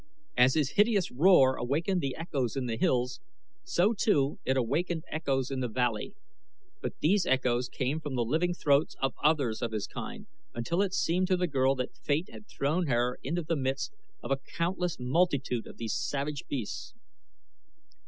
As 0.35 0.55
his 0.55 0.71
hideous 0.71 1.11
roar 1.11 1.57
awakened 1.57 2.01
the 2.01 2.15
echoes 2.15 2.55
in 2.55 2.65
the 2.65 2.75
hills, 2.75 3.19
so 3.63 3.93
too 3.93 4.39
it 4.43 4.57
awakened 4.57 5.03
echoes 5.11 5.51
in 5.51 5.59
the 5.59 5.67
valley; 5.67 6.15
but 6.81 6.93
these 7.01 7.27
echoes 7.27 7.69
came 7.69 7.99
from 7.99 8.15
the 8.15 8.25
living 8.25 8.55
throats 8.55 8.95
of 8.99 9.13
others 9.23 9.61
of 9.61 9.73
his 9.73 9.85
kind, 9.85 10.25
until 10.55 10.81
it 10.81 10.95
seemed 10.95 11.27
to 11.27 11.37
the 11.37 11.45
girl 11.45 11.75
that 11.75 11.95
Fate 11.95 12.29
had 12.31 12.47
thrown 12.47 12.87
her 12.87 13.19
into 13.21 13.43
the 13.43 13.55
midst 13.55 13.93
of 14.23 14.31
a 14.31 14.37
countless 14.57 14.97
multitude 14.99 15.67
of 15.67 15.77
these 15.77 15.93
savage 15.93 16.45
beasts. 16.47 16.95